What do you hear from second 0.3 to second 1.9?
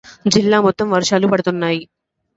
జిల్లా మొత్తం వర్షాలు పడ్డాయి.